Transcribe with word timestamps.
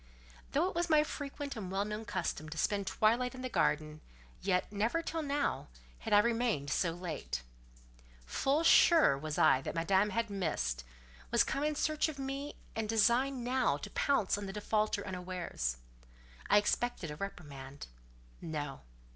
Though 0.53 0.67
it 0.67 0.73
was 0.73 0.89
my 0.89 1.03
frequent 1.03 1.55
and 1.55 1.71
well 1.71 1.85
known 1.85 2.05
custom 2.05 2.49
to 2.49 2.57
spend 2.57 2.87
twilight 2.87 3.35
in 3.35 3.43
the 3.43 3.49
garden, 3.49 4.01
yet, 4.41 4.71
never 4.73 5.03
till 5.03 5.21
now, 5.21 5.67
had 5.99 6.11
I 6.11 6.17
remained 6.17 6.71
so 6.71 6.89
late. 6.91 7.43
Full 8.25 8.63
sure 8.63 9.15
was 9.15 9.37
I 9.37 9.61
that 9.61 9.75
Madame 9.75 10.09
had 10.09 10.31
missed—was 10.31 11.43
come 11.43 11.63
in 11.63 11.75
search 11.75 12.09
of 12.09 12.17
me, 12.17 12.55
and 12.75 12.89
designed 12.89 13.43
now 13.43 13.77
to 13.77 13.91
pounce 13.91 14.39
on 14.39 14.47
the 14.47 14.53
defaulter 14.53 15.05
unawares. 15.05 15.77
I 16.49 16.57
expected 16.57 17.11
a 17.11 17.15
reprimand. 17.15 17.85
No. 18.41 18.81